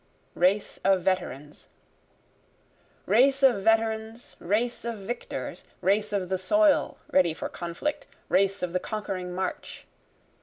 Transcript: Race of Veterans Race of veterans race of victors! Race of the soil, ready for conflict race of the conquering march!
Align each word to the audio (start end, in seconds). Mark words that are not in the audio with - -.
Race 0.33 0.79
of 0.83 1.03
Veterans 1.03 1.69
Race 3.05 3.43
of 3.43 3.61
veterans 3.61 4.35
race 4.39 4.83
of 4.83 4.97
victors! 4.97 5.63
Race 5.79 6.11
of 6.11 6.27
the 6.27 6.39
soil, 6.39 6.97
ready 7.11 7.35
for 7.35 7.47
conflict 7.47 8.07
race 8.27 8.63
of 8.63 8.73
the 8.73 8.79
conquering 8.79 9.31
march! 9.35 9.85